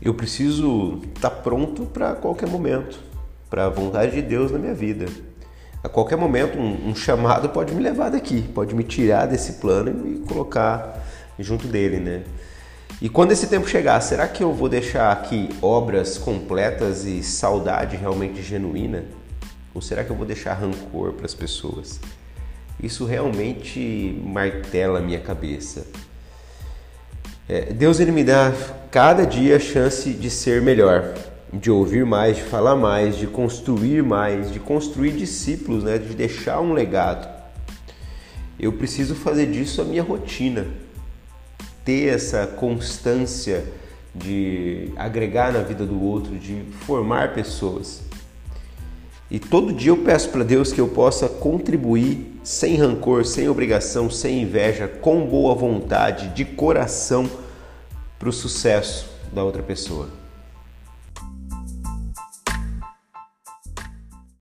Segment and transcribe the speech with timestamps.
[0.00, 3.00] Eu preciso estar tá pronto para qualquer momento,
[3.50, 5.06] para a vontade de Deus na minha vida.
[5.82, 9.90] A qualquer momento, um, um, chamado pode me levar daqui, pode me tirar desse plano
[9.90, 11.04] e me colocar
[11.38, 12.22] junto dele, né?
[13.00, 17.96] E quando esse tempo chegar, será que eu vou deixar aqui obras completas e saudade
[17.96, 19.04] realmente genuína?
[19.74, 22.00] Ou será que eu vou deixar rancor para as pessoas?
[22.82, 25.86] Isso realmente martela a minha cabeça.
[27.48, 28.52] É, Deus ele me dá
[28.90, 31.14] cada dia a chance de ser melhor,
[31.50, 35.96] de ouvir mais, de falar mais, de construir mais, de construir discípulos, né?
[35.96, 37.26] de deixar um legado.
[38.60, 40.66] Eu preciso fazer disso a minha rotina,
[41.86, 43.64] ter essa constância
[44.14, 48.02] de agregar na vida do outro, de formar pessoas.
[49.30, 54.08] E todo dia eu peço para Deus que eu possa contribuir sem rancor, sem obrigação,
[54.08, 57.28] sem inveja, com boa vontade, de coração
[58.18, 60.17] para o sucesso da outra pessoa.